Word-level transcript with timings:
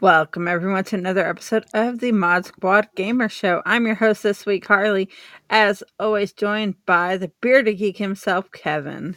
Welcome, 0.00 0.46
everyone, 0.46 0.84
to 0.84 0.96
another 0.96 1.26
episode 1.28 1.66
of 1.74 1.98
the 1.98 2.12
Mod 2.12 2.46
Squad 2.46 2.88
Gamer 2.94 3.28
Show. 3.28 3.62
I'm 3.66 3.84
your 3.84 3.96
host 3.96 4.22
this 4.22 4.46
week, 4.46 4.64
Harley, 4.64 5.08
as 5.50 5.82
always, 5.98 6.32
joined 6.32 6.76
by 6.86 7.16
the 7.16 7.32
bearded 7.40 7.78
geek 7.78 7.96
himself, 7.96 8.48
Kevin. 8.52 9.16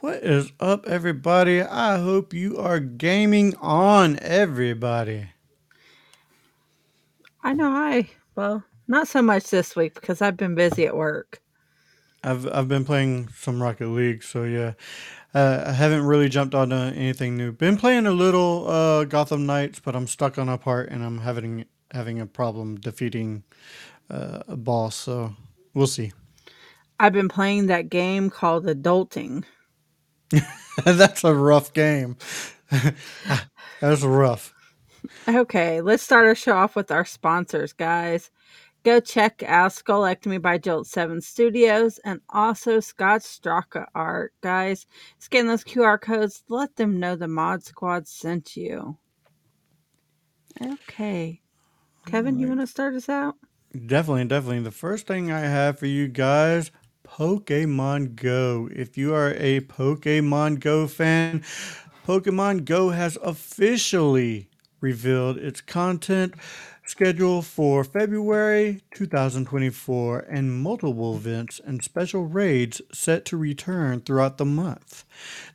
What 0.00 0.24
is 0.24 0.50
up, 0.58 0.88
everybody? 0.88 1.62
I 1.62 1.98
hope 1.98 2.34
you 2.34 2.58
are 2.58 2.80
gaming 2.80 3.54
on, 3.60 4.18
everybody. 4.18 5.28
I 7.44 7.52
know 7.52 7.70
I, 7.70 8.10
well, 8.34 8.64
not 8.88 9.06
so 9.06 9.22
much 9.22 9.50
this 9.50 9.76
week 9.76 9.94
because 9.94 10.20
I've 10.20 10.36
been 10.36 10.56
busy 10.56 10.86
at 10.86 10.96
work. 10.96 11.40
I've 12.24 12.52
I've 12.52 12.66
been 12.66 12.84
playing 12.84 13.28
some 13.28 13.62
Rocket 13.62 13.86
League, 13.86 14.24
so 14.24 14.42
yeah. 14.42 14.72
Uh, 15.36 15.64
I 15.68 15.72
haven't 15.72 16.06
really 16.06 16.30
jumped 16.30 16.54
onto 16.54 16.76
anything 16.76 17.36
new. 17.36 17.52
Been 17.52 17.76
playing 17.76 18.06
a 18.06 18.12
little 18.12 18.68
uh, 18.70 19.04
Gotham 19.04 19.46
Knights, 19.46 19.80
but 19.80 19.94
I'm 19.94 20.08
stuck 20.08 20.38
on 20.38 20.48
a 20.48 20.58
part 20.58 20.90
and 20.90 21.04
I'm 21.04 21.18
having 21.18 21.66
having 21.92 22.20
a 22.20 22.26
problem 22.26 22.76
defeating 22.76 23.44
uh, 24.10 24.40
a 24.48 24.56
boss. 24.56 24.96
So 24.96 25.36
we'll 25.74 25.88
see. 25.88 26.12
I've 27.00 27.12
been 27.12 27.28
playing 27.28 27.66
that 27.66 27.90
game 27.90 28.30
called 28.30 28.66
Adulting. 28.66 29.44
That's 30.84 31.24
a 31.24 31.34
rough 31.34 31.72
game. 31.74 32.16
That's 33.80 34.02
rough. 34.02 34.54
Okay, 35.28 35.80
let's 35.82 36.02
start 36.02 36.26
our 36.26 36.34
show 36.34 36.56
off 36.56 36.76
with 36.76 36.90
our 36.90 37.04
sponsors, 37.04 37.72
guys. 37.72 38.30
Go 38.86 39.00
check 39.00 39.42
out 39.42 39.72
Skullectomy 39.72 40.40
by 40.40 40.58
Jolt 40.58 40.86
7 40.86 41.20
Studios 41.20 41.98
and 42.04 42.20
also 42.30 42.78
Scott 42.78 43.22
Straka 43.22 43.86
Art. 43.96 44.32
Guys, 44.42 44.86
scan 45.18 45.48
those 45.48 45.64
QR 45.64 46.00
codes. 46.00 46.44
Let 46.48 46.76
them 46.76 47.00
know 47.00 47.16
the 47.16 47.26
Mod 47.26 47.64
Squad 47.64 48.06
sent 48.06 48.56
you. 48.56 48.96
Okay. 50.64 51.40
Kevin, 52.06 52.36
right. 52.36 52.40
you 52.40 52.46
want 52.46 52.60
to 52.60 52.66
start 52.68 52.94
us 52.94 53.08
out? 53.08 53.34
Definitely, 53.72 54.26
definitely. 54.26 54.60
The 54.60 54.70
first 54.70 55.08
thing 55.08 55.32
I 55.32 55.40
have 55.40 55.80
for 55.80 55.86
you 55.86 56.06
guys 56.06 56.70
Pokemon 57.02 58.14
Go. 58.14 58.68
If 58.72 58.96
you 58.96 59.12
are 59.12 59.32
a 59.32 59.62
Pokemon 59.62 60.60
Go 60.60 60.86
fan, 60.86 61.40
Pokemon 62.06 62.64
Go 62.64 62.90
has 62.90 63.18
officially 63.20 64.48
revealed 64.80 65.38
its 65.38 65.60
content 65.60 66.34
schedule 66.84 67.42
for 67.42 67.82
February 67.82 68.82
2024 68.94 70.20
and 70.20 70.60
multiple 70.62 71.16
events 71.16 71.60
and 71.64 71.82
special 71.82 72.26
raids 72.26 72.80
set 72.92 73.24
to 73.24 73.36
return 73.36 74.00
throughout 74.00 74.38
the 74.38 74.44
month. 74.44 75.04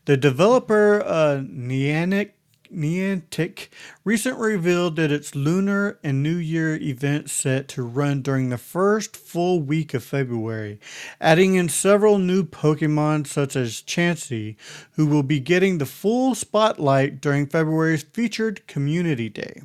The 0.06 0.18
developer 0.18 1.02
uh, 1.02 1.42
Niantic 1.46 2.32
Niantic 2.74 3.70
recently 4.04 4.54
revealed 4.54 4.96
that 4.96 5.12
its 5.12 5.36
Lunar 5.36 6.00
and 6.04 6.24
New 6.24 6.36
Year 6.36 6.76
event 6.76 7.30
set 7.30 7.68
to 7.70 7.84
run 7.84 8.22
during 8.22 8.50
the 8.50 8.58
first 8.58 9.16
full 9.18 9.62
week 9.62 9.94
of 9.94 10.04
February, 10.04 10.80
adding 11.20 11.56
in 11.56 11.70
several 11.70 12.18
new 12.18 12.44
Pokemon 12.44 13.28
such 13.28 13.56
as 13.56 13.82
Chansey, 13.82 14.56
who 14.94 15.06
will 15.06 15.24
be 15.24 15.40
getting 15.40 15.78
the 15.78 15.86
full 15.86 16.36
spotlight 16.36 17.22
during 17.22 17.48
February's 17.48 18.04
featured 18.04 18.66
Community 18.68 19.30
Day. 19.30 19.62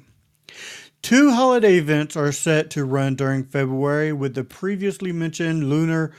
Two 1.02 1.32
holiday 1.32 1.76
events 1.76 2.16
are 2.16 2.32
set 2.32 2.70
to 2.70 2.84
run 2.84 3.14
during 3.14 3.44
February, 3.44 4.12
with 4.12 4.34
the 4.34 4.44
previously 4.44 5.12
mentioned 5.12 5.68
Lunar 5.70 6.12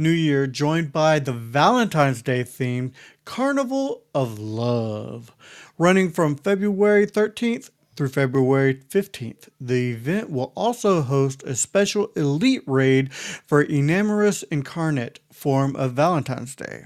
New 0.00 0.10
Year 0.10 0.46
joined 0.46 0.92
by 0.92 1.18
the 1.18 1.32
Valentine's 1.32 2.22
Day 2.22 2.44
themed 2.44 2.92
Carnival 3.24 4.04
of 4.14 4.38
Love, 4.38 5.32
running 5.78 6.10
from 6.10 6.36
February 6.36 7.06
13th 7.06 7.70
through 7.96 8.08
February 8.08 8.74
15th. 8.74 9.48
The 9.60 9.92
event 9.92 10.30
will 10.30 10.52
also 10.54 11.02
host 11.02 11.42
a 11.44 11.54
special 11.54 12.10
elite 12.14 12.62
raid 12.66 13.12
for 13.12 13.64
Enamorus 13.64 14.44
Incarnate 14.50 15.20
form 15.32 15.74
of 15.76 15.92
Valentine's 15.92 16.54
Day. 16.54 16.84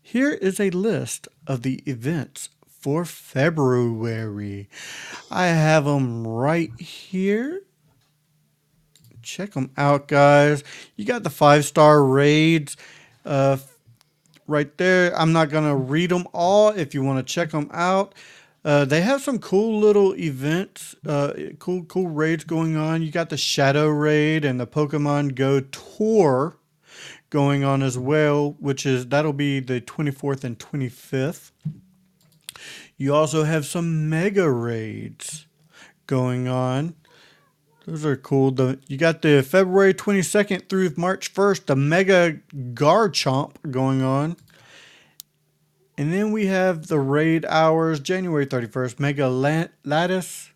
Here 0.00 0.32
is 0.32 0.60
a 0.60 0.70
list 0.70 1.28
of 1.46 1.62
the 1.62 1.82
events 1.86 2.50
for 2.66 3.04
February. 3.04 4.68
I 5.30 5.48
have 5.48 5.84
them 5.84 6.26
right 6.26 6.70
here. 6.80 7.62
Check 9.22 9.52
them 9.52 9.70
out, 9.76 10.08
guys. 10.08 10.64
You 10.96 11.04
got 11.04 11.24
the 11.24 11.30
five 11.30 11.66
star 11.66 12.02
raids 12.02 12.76
uh, 13.26 13.58
right 14.48 14.76
there. 14.78 15.16
I'm 15.16 15.32
not 15.32 15.50
going 15.50 15.64
to 15.68 15.76
read 15.76 16.10
them 16.10 16.26
all 16.32 16.70
if 16.70 16.94
you 16.94 17.02
want 17.02 17.24
to 17.24 17.32
check 17.32 17.50
them 17.50 17.70
out. 17.72 18.14
Uh, 18.64 18.84
they 18.84 19.02
have 19.02 19.22
some 19.22 19.38
cool 19.38 19.78
little 19.78 20.16
events, 20.16 20.96
uh, 21.06 21.32
cool 21.60 21.84
cool 21.84 22.08
raids 22.08 22.42
going 22.42 22.76
on. 22.76 23.02
You 23.02 23.12
got 23.12 23.30
the 23.30 23.36
Shadow 23.36 23.86
Raid 23.86 24.44
and 24.44 24.58
the 24.58 24.66
Pokemon 24.66 25.36
Go 25.36 25.60
Tour 25.60 26.56
going 27.30 27.62
on 27.62 27.82
as 27.82 27.96
well, 27.96 28.56
which 28.58 28.84
is 28.84 29.06
that'll 29.06 29.32
be 29.32 29.60
the 29.60 29.80
24th 29.80 30.42
and 30.42 30.58
25th. 30.58 31.52
You 32.96 33.14
also 33.14 33.44
have 33.44 33.64
some 33.64 34.10
mega 34.10 34.50
raids 34.50 35.46
going 36.06 36.48
on. 36.48 36.94
Those 37.88 38.04
are 38.04 38.16
cool. 38.16 38.50
The 38.50 38.78
you 38.86 38.98
got 38.98 39.22
the 39.22 39.42
February 39.42 39.94
22nd 39.94 40.68
through 40.68 40.92
March 40.98 41.32
1st, 41.32 41.64
the 41.64 41.74
Mega 41.74 42.38
Garchomp 42.74 43.54
going 43.70 44.02
on. 44.02 44.36
And 45.96 46.12
then 46.12 46.30
we 46.30 46.48
have 46.48 46.88
the 46.88 47.00
raid 47.00 47.46
hours, 47.46 47.98
January 47.98 48.46
31st, 48.46 49.00
Mega 49.00 49.22
Latias. 49.22 50.50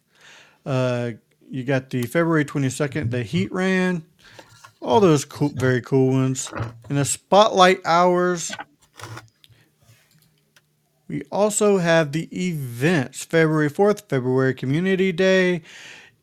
Uh, 0.67 1.13
you 1.51 1.65
got 1.65 1.89
the 1.89 2.03
February 2.03 2.45
22nd, 2.45 3.11
the 3.11 3.25
Heatran. 3.25 4.03
All 4.83 5.01
those 5.01 5.25
cool, 5.25 5.53
very 5.55 5.81
cool 5.81 6.13
ones. 6.13 6.53
And 6.91 6.99
the 6.99 7.07
Spotlight 7.07 7.81
hours, 7.87 8.53
we 11.09 11.23
also 11.33 11.79
have 11.79 12.13
the 12.13 12.29
events 12.31 13.25
February 13.25 13.71
4th, 13.71 14.07
February 14.11 14.53
Community 14.53 15.13
Day. 15.13 15.63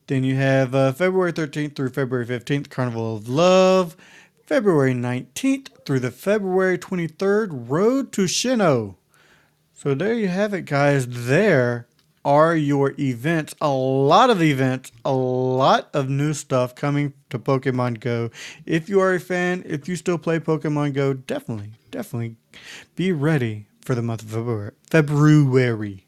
Then 0.10 0.24
you 0.24 0.38
have 0.38 0.74
uh, 0.74 0.92
February 0.92 1.32
13th 1.32 1.76
through 1.76 1.92
February 1.92 2.26
15th, 2.26 2.72
Carnival 2.72 3.18
of 3.18 3.30
Love. 3.30 3.96
February 4.44 4.96
19th 4.96 5.68
through 5.86 6.00
the 6.00 6.10
February 6.10 6.80
23rd, 6.80 7.70
Road 7.70 8.12
to 8.14 8.24
Sinnoh. 8.24 8.96
So 9.76 9.94
there 9.94 10.16
you 10.16 10.28
have 10.28 10.52
it, 10.56 10.66
guys. 10.66 11.28
There 11.28 11.88
are 12.26 12.56
your 12.56 12.96
events. 12.98 13.54
A 13.62 13.70
lot 13.70 14.32
of 14.32 14.42
events, 14.42 14.92
a 15.06 15.14
lot 15.14 15.92
of 15.94 16.10
new 16.10 16.34
stuff 16.34 16.74
coming 16.74 17.14
to 17.30 17.38
Pokemon 17.38 18.00
Go. 18.00 18.32
If 18.66 18.90
you 18.90 19.00
are 19.02 19.14
a 19.14 19.20
fan, 19.20 19.62
if 19.64 19.88
you 19.88 19.96
still 19.96 20.18
play 20.18 20.40
Pokemon 20.40 20.96
Go, 20.96 21.14
definitely, 21.14 21.74
definitely 21.92 22.36
be 22.96 23.12
ready 23.12 23.68
for 23.82 23.94
the 23.94 24.02
month 24.02 24.24
of 24.24 24.30
February. 24.30 24.72
February. 24.90 26.08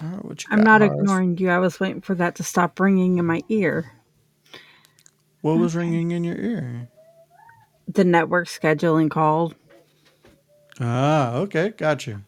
I'm 0.00 0.62
not 0.62 0.82
ignoring 0.82 1.36
you. 1.38 1.50
I 1.50 1.58
was 1.58 1.78
waiting 1.78 2.00
for 2.00 2.14
that 2.14 2.36
to 2.36 2.42
stop 2.42 2.80
ringing 2.80 3.18
in 3.18 3.26
my 3.26 3.42
ear. 3.48 3.92
What 5.42 5.58
was 5.58 5.74
ringing 5.74 6.10
in 6.10 6.24
your 6.24 6.36
ear? 6.36 6.88
The 7.88 8.04
network 8.04 8.46
scheduling 8.46 9.10
call. 9.10 9.52
Ah, 10.80 11.34
okay, 11.34 11.70
got 11.70 12.06
you. 12.06 12.22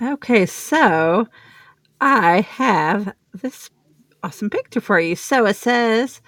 Okay, 0.00 0.46
so 0.46 1.26
I 2.00 2.40
have 2.42 3.14
this 3.32 3.70
awesome 4.22 4.50
picture 4.50 4.80
for 4.80 5.00
you. 5.00 5.16
So 5.16 5.46
it 5.46 5.56
says 5.56 6.20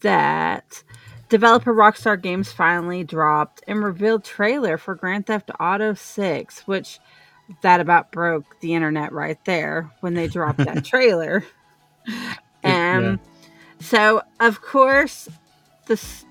that 0.00 0.82
Developer 1.28 1.74
Rockstar 1.74 2.20
Games 2.20 2.52
finally 2.52 3.02
dropped 3.04 3.62
and 3.66 3.82
revealed 3.82 4.24
trailer 4.24 4.78
for 4.78 4.94
Grand 4.94 5.26
Theft 5.26 5.50
Auto 5.58 5.94
6, 5.94 6.66
which 6.66 6.98
that 7.62 7.80
about 7.80 8.10
broke 8.10 8.60
the 8.60 8.74
internet 8.74 9.12
right 9.12 9.42
there 9.44 9.90
when 10.00 10.14
they 10.14 10.28
dropped 10.28 10.58
that 10.58 10.84
trailer. 10.84 11.44
And 12.62 13.04
yeah. 13.04 13.16
so, 13.80 14.22
of 14.40 14.60
course, 14.62 15.28
this. 15.86 16.24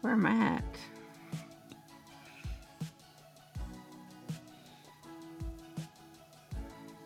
Where 0.00 0.12
am 0.12 0.26
I 0.26 0.30
at? 0.30 0.64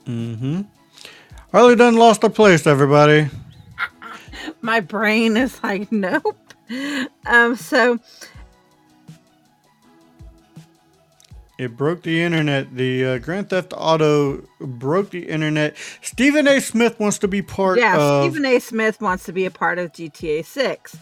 Mm 0.06 0.36
hmm. 0.36 0.60
Harley 1.52 1.76
done 1.76 1.96
lost 1.96 2.24
a 2.24 2.30
place, 2.30 2.66
everybody 2.66 3.28
my 4.60 4.80
brain 4.80 5.36
is 5.36 5.62
like, 5.62 5.90
nope. 5.92 6.36
Um, 7.26 7.56
so 7.56 7.98
it 11.60 11.76
broke 11.76 12.04
the 12.04 12.22
internet. 12.22 12.74
The 12.74 13.04
uh, 13.04 13.18
Grand 13.18 13.50
Theft 13.50 13.74
Auto 13.76 14.42
broke 14.58 15.10
the 15.10 15.28
internet. 15.28 15.76
Stephen 16.00 16.48
A. 16.48 16.58
Smith 16.58 16.98
wants 16.98 17.18
to 17.18 17.28
be 17.28 17.42
part 17.42 17.76
of 17.76 17.82
yeah, 17.82 18.00
of. 18.00 18.24
Stephen 18.24 18.46
A. 18.46 18.58
Smith 18.60 18.98
wants 19.02 19.24
to 19.24 19.32
be 19.32 19.44
a 19.44 19.50
part 19.50 19.78
of 19.78 19.92
GTA 19.92 20.42
6. 20.42 20.96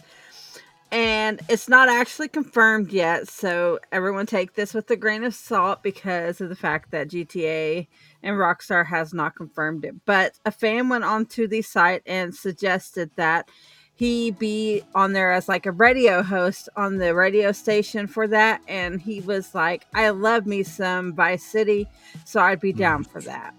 and 0.91 1.39
it's 1.47 1.69
not 1.69 1.87
actually 1.87 2.27
confirmed 2.27 2.91
yet 2.91 3.27
so 3.29 3.79
everyone 3.91 4.25
take 4.25 4.55
this 4.55 4.73
with 4.73 4.89
a 4.89 4.95
grain 4.97 5.23
of 5.23 5.35
salt 5.35 5.83
because 5.83 6.41
of 6.41 6.49
the 6.49 6.55
fact 6.55 6.89
that 6.89 7.07
gta 7.09 7.87
and 8.23 8.35
rockstar 8.35 8.87
has 8.87 9.13
not 9.13 9.35
confirmed 9.35 9.85
it 9.85 9.93
but 10.05 10.33
a 10.45 10.51
fan 10.51 10.89
went 10.89 11.03
onto 11.03 11.47
the 11.47 11.61
site 11.61 12.01
and 12.07 12.33
suggested 12.33 13.11
that 13.17 13.47
he 13.99 14.31
be 14.31 14.81
on 14.95 15.11
there 15.11 15.29
as 15.33 15.49
like 15.49 15.65
a 15.65 15.73
radio 15.73 16.23
host 16.23 16.69
on 16.77 16.97
the 16.97 17.13
radio 17.13 17.51
station 17.51 18.07
for 18.07 18.27
that 18.29 18.61
and 18.69 19.01
he 19.01 19.19
was 19.19 19.53
like 19.53 19.85
i 19.93 20.07
love 20.09 20.45
me 20.45 20.63
some 20.63 21.11
vice 21.13 21.43
city 21.43 21.85
so 22.23 22.39
i'd 22.39 22.61
be 22.61 22.71
down 22.71 23.03
for 23.03 23.19
that 23.21 23.53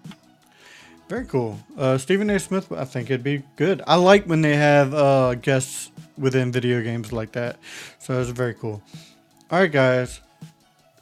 Very 1.07 1.25
cool. 1.25 1.59
Uh, 1.77 1.97
Stephen 1.97 2.29
A. 2.29 2.39
Smith, 2.39 2.71
I 2.71 2.85
think 2.85 3.09
it'd 3.11 3.21
be 3.21 3.43
good. 3.57 3.81
I 3.85 3.95
like 3.95 4.25
when 4.27 4.41
they 4.41 4.55
have 4.55 4.93
uh, 4.93 5.35
guests 5.35 5.91
within 6.17 6.53
video 6.53 6.81
games 6.81 7.11
like 7.11 7.33
that. 7.33 7.57
So 7.99 8.21
it's 8.21 8.29
very 8.29 8.53
cool. 8.53 8.81
All 9.51 9.59
right, 9.59 9.69
guys. 9.69 10.21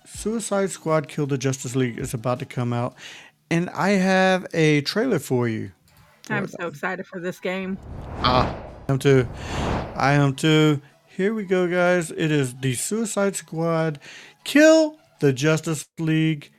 Suicide 0.05 0.71
Squad 0.71 1.07
Kill 1.07 1.27
the 1.27 1.37
Justice 1.37 1.75
League 1.75 1.99
is 1.99 2.15
about 2.15 2.39
to 2.39 2.45
come 2.45 2.73
out. 2.73 2.95
And 3.51 3.69
I 3.69 3.89
have 3.91 4.47
a 4.51 4.81
trailer 4.81 5.19
for 5.19 5.47
you. 5.47 5.71
i'm 6.31 6.47
so 6.47 6.65
excited 6.67 7.05
for 7.05 7.19
this 7.19 7.39
game 7.39 7.77
I 8.89 8.91
am 8.91 8.97
too. 8.97 9.27
I 9.95 10.13
am 10.13 10.33
too. 10.33 10.81
Here 11.15 11.31
we 11.35 11.43
go, 11.43 11.67
guys. 11.67 12.09
It 12.09 12.31
is 12.31 12.55
the 12.55 12.73
Suicide 12.73 13.35
Squad 13.35 13.99
Kill 14.43 14.97
the 15.19 15.31
Justice 15.31 15.87
League. 15.99 16.51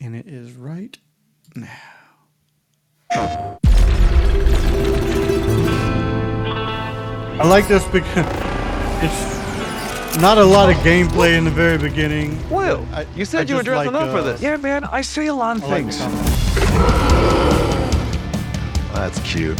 And 0.00 0.14
it 0.14 0.28
is 0.28 0.52
right 0.52 0.96
now. 1.56 1.66
I 7.40 7.48
like 7.48 7.66
this 7.66 7.84
because 7.86 8.06
it's 9.02 10.18
not 10.22 10.38
a 10.38 10.44
lot 10.44 10.70
of 10.70 10.76
gameplay 10.76 11.36
in 11.36 11.44
the 11.44 11.50
very 11.50 11.78
beginning. 11.78 12.38
Will, 12.48 12.86
I- 12.92 13.02
you 13.16 13.22
I 13.22 13.24
said 13.24 13.48
you 13.48 13.56
were 13.56 13.62
just 13.62 13.72
dressing 13.74 13.92
like, 13.92 14.04
up 14.04 14.12
for 14.12 14.18
uh, 14.18 14.22
this. 14.22 14.40
Yeah, 14.40 14.56
man, 14.56 14.84
I 14.84 15.00
sail 15.00 15.40
on 15.40 15.60
I 15.64 15.66
like 15.66 15.84
things. 15.86 15.98
the 15.98 16.04
That's 18.94 19.18
cute. 19.20 19.58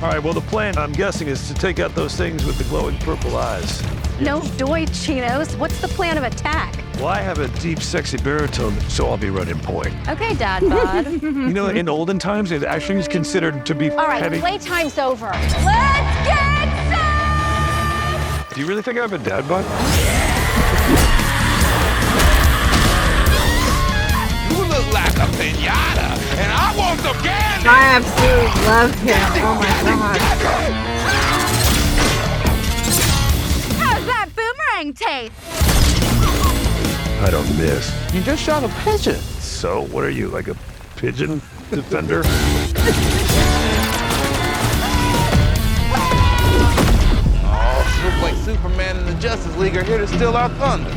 All 0.00 0.08
right, 0.08 0.22
well, 0.22 0.32
the 0.32 0.40
plan, 0.42 0.78
I'm 0.78 0.92
guessing, 0.92 1.26
is 1.26 1.48
to 1.48 1.54
take 1.54 1.80
out 1.80 1.92
those 1.96 2.14
things 2.14 2.44
with 2.44 2.56
the 2.56 2.62
glowing 2.64 2.96
purple 2.98 3.36
eyes. 3.36 3.82
No 4.20 4.40
doy, 4.56 4.86
Chinos. 4.86 5.56
What's 5.56 5.80
the 5.80 5.88
plan 5.88 6.16
of 6.16 6.22
attack? 6.22 6.76
Well, 6.98 7.08
I 7.08 7.20
have 7.20 7.40
a 7.40 7.48
deep, 7.60 7.80
sexy 7.80 8.16
baritone, 8.16 8.78
so 8.82 9.08
I'll 9.08 9.16
be 9.16 9.28
running 9.30 9.58
point. 9.58 9.92
Okay, 10.08 10.34
Dad 10.34 10.62
Bod. 10.62 11.06
You 11.22 11.52
know, 11.52 11.66
in 11.68 11.88
olden 11.88 12.20
times, 12.20 12.52
it 12.52 12.62
actually 12.62 12.96
was 12.96 13.08
considered 13.08 13.66
to 13.66 13.74
be 13.74 13.90
All 13.90 13.96
right, 14.06 14.22
petty. 14.22 14.38
playtime's 14.38 14.98
over. 14.98 15.26
Let's 15.30 16.26
get 16.26 16.68
some! 16.92 18.54
Do 18.54 18.60
you 18.60 18.68
really 18.68 18.82
think 18.82 18.98
I 18.98 19.02
have 19.02 19.12
a 19.12 19.18
dad 19.18 19.48
bod? 19.48 19.64
I 27.00 27.12
want 27.12 27.24
some 27.24 27.66
i 27.66 27.82
absolutely 27.94 28.50
love 28.66 28.94
him 29.00 29.16
oh 29.44 29.54
my 29.54 29.66
god 29.92 30.18
How's 33.78 34.04
that 34.06 34.28
boomerang 34.34 34.94
taste? 34.94 35.32
I 37.20 37.30
don't 37.30 37.48
miss. 37.58 37.92
You 38.14 38.20
just 38.22 38.42
shot 38.42 38.62
a 38.62 38.68
pigeon. 38.84 39.16
So, 39.16 39.86
what 39.86 40.04
are 40.04 40.10
you, 40.10 40.28
like 40.28 40.46
a 40.46 40.56
pigeon 40.96 41.42
defender? 41.70 42.22
Oh, 47.44 48.00
looks 48.04 48.22
like 48.22 48.36
Superman 48.44 48.96
and 48.98 49.08
the 49.08 49.14
Justice 49.14 49.56
League 49.56 49.76
are 49.76 49.82
here 49.82 49.98
to 49.98 50.06
steal 50.06 50.36
our 50.36 50.48
thunder. 50.50 50.90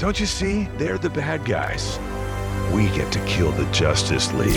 Don't 0.00 0.18
you 0.18 0.24
see? 0.24 0.64
They're 0.78 0.96
the 0.96 1.10
bad 1.10 1.44
guys. 1.44 1.98
We 2.72 2.88
get 2.96 3.12
to 3.12 3.22
kill 3.26 3.52
the 3.52 3.66
Justice 3.70 4.32
League. 4.32 4.56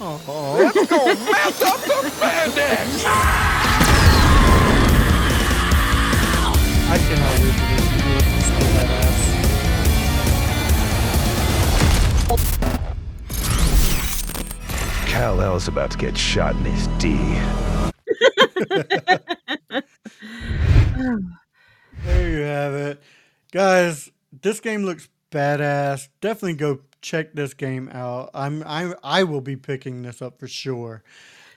Let's 0.00 0.74
go 0.90 1.04
mess 1.06 1.62
up 1.62 1.78
the 1.82 2.10
spandex. 2.10 3.04
I 6.88 6.98
cannot 6.98 7.38
wait 7.38 7.54
for 7.54 7.66
this 7.70 7.86
to 7.92 8.08
look 8.10 8.26
so 8.42 8.58
badass. 8.74 9.06
Kal 15.06 15.40
El's 15.40 15.68
about 15.68 15.92
to 15.92 15.98
get 15.98 16.18
shot 16.18 16.56
in 16.56 16.64
his 16.64 16.88
D. 16.98 17.38
There 22.16 22.30
you 22.30 22.42
have 22.44 22.74
it. 22.74 23.02
Guys, 23.52 24.10
this 24.42 24.60
game 24.60 24.84
looks 24.84 25.08
badass. 25.30 26.08
Definitely 26.20 26.54
go 26.54 26.80
check 27.02 27.34
this 27.34 27.52
game 27.54 27.88
out. 27.92 28.30
I'm 28.34 28.62
I 28.64 28.94
I 29.04 29.24
will 29.24 29.40
be 29.42 29.56
picking 29.56 30.02
this 30.02 30.22
up 30.22 30.38
for 30.40 30.48
sure. 30.48 31.02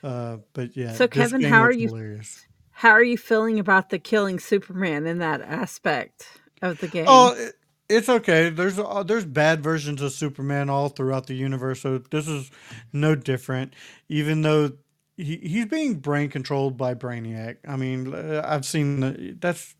Uh, 0.04 0.38
but 0.52 0.76
yeah. 0.76 0.92
So, 0.92 1.08
Kevin, 1.08 1.42
how 1.42 1.60
are 1.62 1.72
you- 1.72 1.88
Hilarious. 1.88 2.46
How 2.72 2.90
are 2.90 3.02
you 3.02 3.18
feeling 3.18 3.58
about 3.58 3.90
the 3.90 3.98
killing 3.98 4.38
Superman 4.38 5.06
in 5.06 5.18
that 5.18 5.42
aspect 5.42 6.26
of 6.62 6.78
the 6.80 6.88
game? 6.88 7.04
Oh, 7.08 7.34
it, 7.36 7.54
it's 7.90 8.08
okay. 8.08 8.48
There's 8.48 8.78
uh, 8.78 9.02
there's 9.02 9.26
bad 9.26 9.62
versions 9.62 10.00
of 10.00 10.12
Superman 10.12 10.70
all 10.70 10.88
throughout 10.88 11.26
the 11.26 11.34
universe, 11.34 11.80
so 11.80 11.98
this 11.98 12.26
is 12.28 12.50
no 12.92 13.14
different. 13.14 13.74
Even 14.08 14.40
though 14.42 14.72
he, 15.18 15.36
he's 15.36 15.66
being 15.66 15.96
brain 15.96 16.30
controlled 16.30 16.78
by 16.78 16.94
Brainiac. 16.94 17.56
I 17.68 17.76
mean, 17.76 18.14
uh, 18.14 18.42
I've 18.46 18.64
seen 18.64 19.00
the, 19.00 19.36
that's 19.38 19.74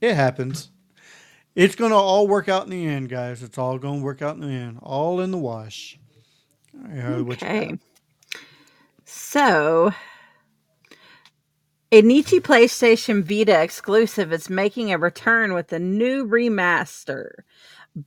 it 0.00 0.14
happens. 0.14 0.70
It's 1.54 1.74
gonna 1.74 1.96
all 1.96 2.28
work 2.28 2.48
out 2.48 2.64
in 2.64 2.70
the 2.70 2.86
end, 2.86 3.08
guys. 3.08 3.42
It's 3.42 3.58
all 3.58 3.78
gonna 3.78 4.02
work 4.02 4.22
out 4.22 4.36
in 4.36 4.42
the 4.42 4.48
end. 4.48 4.78
All 4.82 5.20
in 5.20 5.30
the 5.30 5.38
wash. 5.38 5.98
All 6.74 6.88
right, 6.88 7.20
what 7.20 7.42
okay. 7.42 7.76
So, 9.04 9.92
a 11.92 12.02
niche 12.02 12.28
PlayStation 12.42 13.24
Vita 13.24 13.60
exclusive 13.60 14.32
is 14.32 14.48
making 14.48 14.92
a 14.92 14.98
return 14.98 15.52
with 15.52 15.72
a 15.72 15.80
new 15.80 16.26
remaster, 16.26 17.30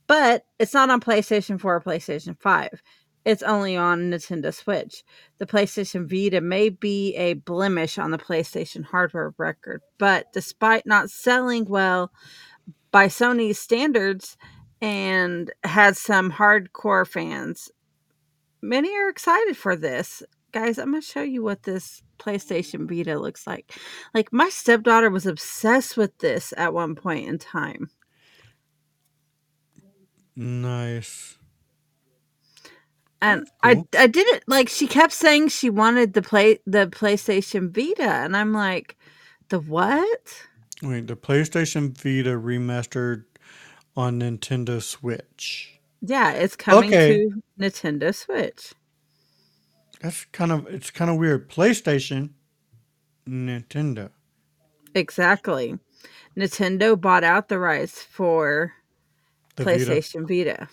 but 0.06 0.46
it's 0.58 0.72
not 0.72 0.88
on 0.88 1.00
PlayStation 1.00 1.60
4 1.60 1.74
or 1.74 1.80
PlayStation 1.82 2.40
5. 2.40 2.82
It's 3.24 3.42
only 3.42 3.76
on 3.76 4.10
Nintendo 4.10 4.52
Switch. 4.52 5.02
The 5.38 5.46
PlayStation 5.46 6.08
Vita 6.08 6.40
may 6.40 6.68
be 6.68 7.14
a 7.16 7.34
blemish 7.34 7.98
on 7.98 8.10
the 8.10 8.18
PlayStation 8.18 8.84
hardware 8.84 9.34
record, 9.38 9.82
but 9.98 10.32
despite 10.32 10.86
not 10.86 11.10
selling 11.10 11.64
well 11.64 12.12
by 12.90 13.06
Sony's 13.06 13.58
standards 13.58 14.36
and 14.80 15.50
has 15.64 15.98
some 15.98 16.32
hardcore 16.32 17.06
fans, 17.06 17.70
many 18.60 18.94
are 18.94 19.08
excited 19.08 19.56
for 19.56 19.74
this. 19.74 20.22
Guys, 20.52 20.78
I'm 20.78 20.90
going 20.90 21.02
to 21.02 21.06
show 21.06 21.22
you 21.22 21.42
what 21.42 21.64
this 21.64 22.02
PlayStation 22.18 22.88
Vita 22.88 23.18
looks 23.18 23.46
like. 23.46 23.72
Like, 24.12 24.32
my 24.32 24.48
stepdaughter 24.50 25.10
was 25.10 25.26
obsessed 25.26 25.96
with 25.96 26.16
this 26.18 26.54
at 26.56 26.72
one 26.72 26.94
point 26.94 27.28
in 27.28 27.38
time. 27.38 27.90
Nice. 30.36 31.38
And 33.24 33.48
Cool. 33.62 33.74
I 33.74 33.84
I 33.98 34.08
didn't 34.08 34.44
like 34.48 34.68
she 34.70 34.88
kept 34.88 35.14
saying 35.14 35.48
she 35.50 35.70
wanted 35.70 36.14
the 36.14 36.22
play 36.22 36.60
the 36.66 36.88
PlayStation 36.88 37.74
Vita 37.74 38.04
and 38.04 38.36
I'm 38.36 38.54
like, 38.54 38.98
"The 39.50 39.60
what?" 39.60 40.36
Wait, 40.82 41.06
the 41.08 41.16
PlayStation 41.16 41.96
Vita 41.96 42.30
remastered 42.38 43.24
on 43.96 44.20
Nintendo 44.20 44.82
Switch. 44.82 45.80
Yeah, 46.02 46.32
it's 46.32 46.56
coming 46.56 46.90
Okay. 46.90 47.08
to 47.08 47.42
Nintendo 47.60 48.14
Switch. 48.14 48.74
That's 50.00 50.26
kind 50.26 50.52
of 50.52 50.66
it's 50.68 50.90
kind 50.90 51.10
of 51.10 51.18
weird. 51.18 51.50
PlayStation, 51.50 52.30
Nintendo. 53.28 54.10
Exactly. 54.94 55.78
Nintendo 56.36 57.00
bought 57.00 57.24
out 57.24 57.48
the 57.48 57.58
rights 57.58 58.02
for 58.02 58.74
The 59.56 59.66
Vita. 59.66 59.96
PlayStation 59.96 60.28
Vita. 60.28 60.68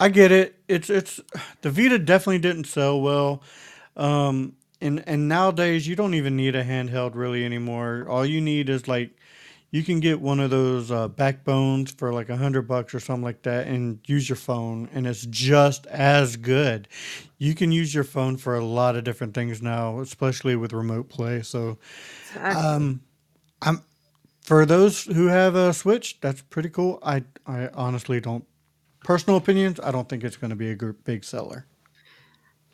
I 0.00 0.08
get 0.08 0.32
it. 0.32 0.56
It's 0.68 0.90
it's 0.90 1.20
the 1.62 1.70
Vita 1.70 1.98
definitely 1.98 2.38
didn't 2.40 2.64
sell 2.64 3.00
well. 3.00 3.42
Um 3.96 4.54
and 4.80 5.02
and 5.06 5.28
nowadays 5.28 5.86
you 5.86 5.96
don't 5.96 6.14
even 6.14 6.36
need 6.36 6.54
a 6.56 6.64
handheld 6.64 7.14
really 7.14 7.44
anymore. 7.44 8.06
All 8.08 8.24
you 8.26 8.40
need 8.40 8.68
is 8.68 8.88
like 8.88 9.10
you 9.70 9.82
can 9.82 9.98
get 9.98 10.20
one 10.20 10.38
of 10.38 10.50
those 10.50 10.92
uh, 10.92 11.08
backbones 11.08 11.90
for 11.90 12.12
like 12.12 12.28
a 12.28 12.36
hundred 12.36 12.62
bucks 12.68 12.94
or 12.94 13.00
something 13.00 13.24
like 13.24 13.42
that 13.42 13.66
and 13.66 13.98
use 14.06 14.28
your 14.28 14.36
phone 14.36 14.88
and 14.94 15.06
it's 15.06 15.26
just 15.26 15.86
as 15.86 16.36
good. 16.36 16.86
You 17.38 17.54
can 17.54 17.72
use 17.72 17.92
your 17.94 18.04
phone 18.04 18.36
for 18.36 18.54
a 18.56 18.64
lot 18.64 18.94
of 18.96 19.04
different 19.04 19.34
things 19.34 19.60
now, 19.62 20.00
especially 20.00 20.54
with 20.56 20.72
remote 20.72 21.08
play. 21.08 21.42
So 21.42 21.78
um 22.50 23.02
I'm 23.62 23.82
for 24.42 24.66
those 24.66 25.04
who 25.04 25.26
have 25.28 25.54
a 25.56 25.72
Switch, 25.72 26.20
that's 26.20 26.42
pretty 26.42 26.68
cool. 26.68 26.98
I 27.02 27.24
I 27.46 27.68
honestly 27.74 28.20
don't. 28.20 28.44
Personal 29.04 29.38
opinions, 29.38 29.80
I 29.82 29.92
don't 29.92 30.08
think 30.08 30.24
it's 30.24 30.38
going 30.38 30.50
to 30.52 30.56
be 30.56 30.70
a 30.70 30.76
gr- 30.76 30.92
big 30.92 31.24
seller. 31.24 31.66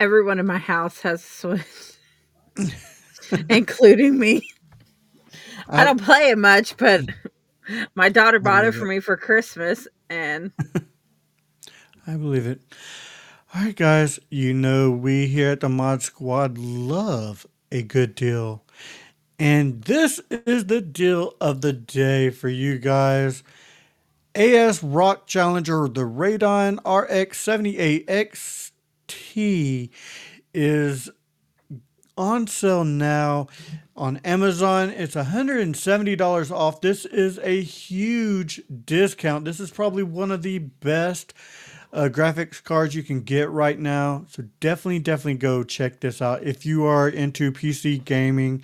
Everyone 0.01 0.39
in 0.41 0.47
my 0.47 0.59
house 0.59 1.01
has 1.03 1.23
a 1.23 1.27
Switch, 1.27 1.65
including 3.51 4.19
me. 4.19 4.43
I, 5.75 5.85
I- 5.85 5.85
don't 5.85 6.03
play 6.03 6.31
it 6.31 6.39
much, 6.39 6.77
but 6.79 7.07
my 7.95 8.09
daughter 8.11 8.41
bought 8.41 8.65
it 8.67 8.73
for 8.75 8.85
it. 8.85 8.89
me 8.89 9.01
for 9.01 9.17
Christmas, 9.17 9.89
and 10.11 10.53
I 12.07 12.17
believe 12.17 12.47
it. 12.47 12.63
All 13.55 13.63
right, 13.63 13.77
guys. 13.77 14.21
You 14.31 14.55
know 14.55 14.91
we 14.91 15.27
here 15.29 15.51
at 15.53 15.61
the 15.61 15.69
Mod 15.71 16.03
Squad 16.03 16.59
love 16.59 17.47
a 17.73 17.83
good 17.83 18.15
deal, 18.15 18.65
and 19.39 19.83
this 19.85 20.21
is 20.31 20.67
the 20.67 20.81
deal 20.83 21.35
of 21.41 21.63
the 21.63 21.73
day 21.75 22.31
for 22.31 22.49
you 22.51 22.79
guys. 22.79 23.45
ASRock 24.35 25.27
Challenger, 25.27 25.89
the 25.89 26.03
Radeon 26.03 26.77
RX 26.85 27.45
78XT, 27.45 29.91
is 30.55 31.11
on 32.17 32.47
sale 32.47 32.85
now 32.85 33.49
on 33.97 34.19
Amazon. 34.19 34.91
It's 34.91 35.15
$170 35.15 36.51
off. 36.51 36.81
This 36.81 37.05
is 37.07 37.39
a 37.39 37.63
huge 37.63 38.63
discount. 38.85 39.45
This 39.45 39.59
is 39.59 39.71
probably 39.71 40.03
one 40.03 40.31
of 40.31 40.43
the 40.43 40.59
best 40.59 41.35
uh, 41.93 42.09
graphics 42.11 42.63
cards 42.63 42.95
you 42.95 43.03
can 43.03 43.23
get 43.23 43.51
right 43.51 43.79
now. 43.79 44.25
So 44.29 44.45
definitely, 44.61 45.01
definitely 45.01 45.35
go 45.35 45.65
check 45.65 46.01
this 46.01 46.23
out. 46.23 46.45
If 46.45 46.65
you 46.65 46.85
are 46.85 47.09
into 47.09 47.51
PC 47.51 48.05
gaming, 48.05 48.63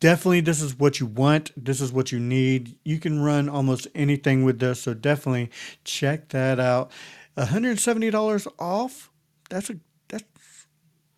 definitely 0.00 0.40
this 0.40 0.60
is 0.60 0.78
what 0.78 0.98
you 0.98 1.06
want. 1.06 1.52
This 1.62 1.80
is 1.80 1.92
what 1.92 2.10
you 2.12 2.18
need. 2.18 2.76
You 2.84 2.98
can 2.98 3.20
run 3.22 3.48
almost 3.48 3.86
anything 3.94 4.44
with 4.44 4.58
this. 4.58 4.82
So 4.82 4.94
definitely 4.94 5.50
check 5.84 6.30
that 6.30 6.58
out. 6.58 6.90
$170 7.36 8.46
off. 8.58 9.10
That's 9.48 9.70
a 9.70 9.76
that's 10.08 10.24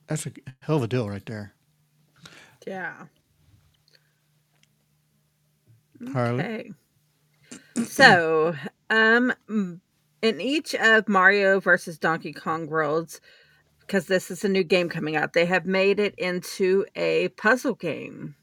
that's 0.07 0.27
a 0.27 0.33
hell 0.61 0.77
of 0.77 0.83
a 0.85 0.87
deal 0.89 1.09
right 1.09 1.25
there. 1.27 1.55
yeah. 2.67 2.95
Harley. 6.13 6.43
Okay. 6.43 6.73
So, 7.85 8.55
um, 8.91 9.33
in 9.49 10.41
each 10.41 10.75
of 10.75 11.09
Mario 11.09 11.61
versus 11.61 11.99
Donkey 11.99 12.33
Kong 12.33 12.67
worlds, 12.67 13.21
because 13.81 14.07
this 14.07 14.31
is 14.31 14.45
a 14.45 14.49
new 14.49 14.65
game 14.65 14.89
coming 14.89 15.17
out, 15.17 15.33
they 15.33 15.47
have 15.47 15.67
made 15.67 16.01
it 16.01 16.15
into 16.19 16.85
a 16.97 17.29
puzzle 17.31 17.75
game. 17.75 18.35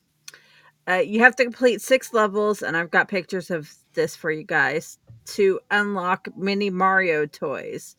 Uh, 0.89 0.95
you 0.95 1.19
have 1.19 1.35
to 1.35 1.43
complete 1.43 1.81
six 1.81 2.13
levels, 2.13 2.63
and 2.63 2.75
I've 2.75 2.89
got 2.89 3.07
pictures 3.07 3.51
of 3.51 3.71
this 3.93 4.15
for 4.15 4.31
you 4.31 4.43
guys 4.43 4.97
to 5.25 5.59
unlock 5.69 6.27
mini 6.35 6.71
Mario 6.71 7.27
toys. 7.27 7.95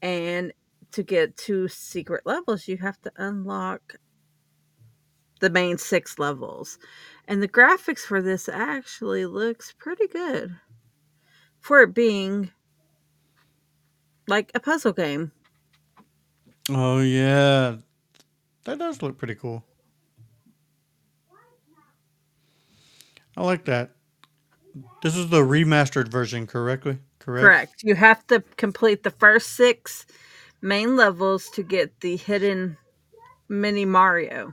And 0.00 0.52
to 0.92 1.02
get 1.02 1.36
two 1.36 1.66
secret 1.66 2.22
levels, 2.24 2.68
you 2.68 2.76
have 2.76 3.00
to 3.02 3.12
unlock 3.16 3.96
the 5.40 5.50
main 5.50 5.76
six 5.76 6.18
levels. 6.18 6.78
And 7.26 7.42
the 7.42 7.48
graphics 7.48 8.00
for 8.00 8.22
this 8.22 8.48
actually 8.48 9.26
looks 9.26 9.72
pretty 9.72 10.06
good 10.06 10.54
for 11.60 11.80
it 11.82 11.94
being 11.94 12.50
like 14.28 14.52
a 14.54 14.60
puzzle 14.60 14.92
game. 14.92 15.32
Oh 16.68 17.00
yeah. 17.00 17.76
That 18.64 18.78
does 18.78 19.02
look 19.02 19.18
pretty 19.18 19.34
cool. 19.34 19.64
I 23.40 23.42
like 23.42 23.64
that. 23.64 23.92
This 25.02 25.16
is 25.16 25.30
the 25.30 25.40
remastered 25.40 26.08
version, 26.08 26.46
correctly? 26.46 26.98
Correct. 27.20 27.42
Correct. 27.42 27.82
You 27.82 27.94
have 27.94 28.26
to 28.26 28.44
complete 28.58 29.02
the 29.02 29.12
first 29.12 29.54
six 29.54 30.04
main 30.60 30.94
levels 30.94 31.48
to 31.54 31.62
get 31.62 32.00
the 32.00 32.16
hidden 32.16 32.76
mini 33.48 33.86
Mario 33.86 34.52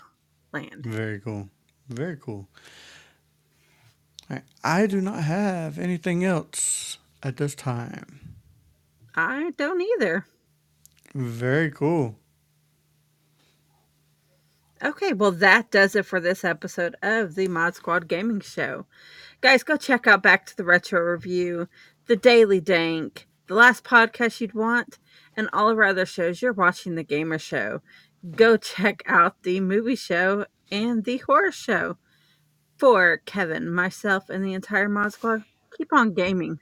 land. 0.54 0.86
Very 0.86 1.20
cool. 1.20 1.50
Very 1.90 2.16
cool. 2.16 2.48
Right. 4.30 4.44
I 4.64 4.88
do 4.88 5.02
not 5.02 5.22
have 5.22 5.78
anything 5.78 6.24
else 6.24 6.98
at 7.22 7.36
this 7.36 7.56
time. 7.56 8.38
I 9.16 9.52
don't 9.58 9.82
either. 9.82 10.26
Very 11.14 11.72
cool. 11.72 12.16
Okay, 14.84 15.14
well, 15.14 15.32
that 15.32 15.72
does 15.72 15.96
it 15.96 16.06
for 16.06 16.20
this 16.20 16.44
episode 16.44 16.96
of 17.02 17.34
the 17.34 17.48
Mod 17.48 17.76
Squad 17.76 18.08
Gaming 18.08 18.42
Show. 18.42 18.86
Guys, 19.42 19.64
go 19.64 19.76
check 19.76 20.06
out 20.06 20.22
Back 20.22 20.46
to 20.48 20.56
the 20.56 20.64
Retro 20.64 21.02
Review, 21.02 21.68
The 22.06 22.16
Daily 22.16 22.60
Dank, 22.60 23.28
The 23.48 23.56
Last 23.56 23.84
Podcast 23.84 24.40
You'd 24.40 24.54
Want, 24.54 25.00
and 25.36 25.50
all 25.52 25.70
of 25.70 25.78
our 25.78 25.86
other 25.86 26.06
shows. 26.06 26.42
You're 26.42 26.54
watching 26.54 26.94
The 26.94 27.04
Gamer 27.04 27.40
Show. 27.40 27.82
Go 28.32 28.56
check 28.56 29.02
out 29.08 29.42
the 29.44 29.60
movie 29.62 29.96
show 29.96 30.46
and 30.72 31.04
the 31.04 31.18
horror 31.18 31.52
show. 31.52 31.98
For 32.78 33.18
Kevin, 33.26 33.74
myself, 33.74 34.30
and 34.30 34.46
the 34.46 34.54
entire 34.54 34.88
Mod 34.88 35.14
Squad, 35.14 35.44
keep 35.76 35.92
on 35.92 36.14
gaming. 36.14 36.60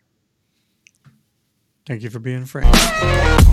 Thank 1.86 2.04
you 2.04 2.10
for 2.10 2.20
being 2.20 2.44
a 2.44 2.46
friend. 2.46 3.46